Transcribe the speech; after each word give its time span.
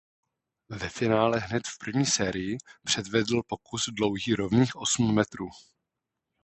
Ve 0.69 0.89
finále 0.89 1.39
hned 1.39 1.63
v 1.67 1.77
první 1.79 2.05
sérii 2.05 2.57
předvedl 2.83 3.41
pokus 3.43 3.89
dlouhý 3.89 4.33
rovných 4.35 4.75
osm 4.75 5.15
metrů. 5.15 5.49